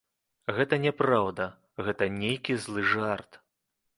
[0.59, 1.45] Гэта няпраўда,
[1.87, 3.41] гэта нейкі злы жарт.